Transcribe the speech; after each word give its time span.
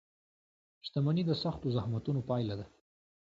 •شتمني 0.85 1.23
د 1.27 1.31
سختو 1.43 1.67
زحمتونو 1.75 2.19
پایله 2.29 2.55
ده. 2.59 2.65